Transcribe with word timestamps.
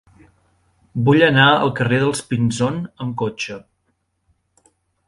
Vull 1.09 1.25
anar 1.27 1.45
al 1.57 1.73
carrer 1.81 2.01
dels 2.05 2.25
Pinzón 2.33 2.81
amb 3.07 3.17
cotxe. 3.25 3.63